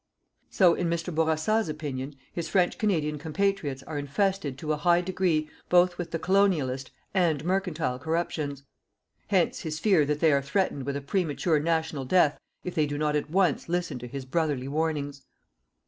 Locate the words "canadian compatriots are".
2.79-3.99